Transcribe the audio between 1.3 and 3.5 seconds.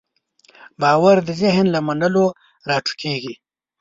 ذهن له منلو راټوکېږي.